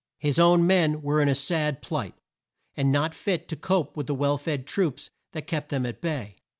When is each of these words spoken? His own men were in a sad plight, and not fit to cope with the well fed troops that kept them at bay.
His 0.17 0.39
own 0.39 0.65
men 0.65 1.03
were 1.03 1.21
in 1.21 1.29
a 1.29 1.35
sad 1.35 1.83
plight, 1.83 2.15
and 2.75 2.91
not 2.91 3.13
fit 3.13 3.47
to 3.49 3.55
cope 3.55 3.95
with 3.95 4.07
the 4.07 4.15
well 4.15 4.39
fed 4.39 4.65
troops 4.65 5.11
that 5.33 5.45
kept 5.45 5.69
them 5.69 5.85
at 5.85 6.01
bay. 6.01 6.37